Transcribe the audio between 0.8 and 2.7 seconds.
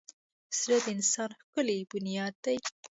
د انسان ښکلی بنیاد دی.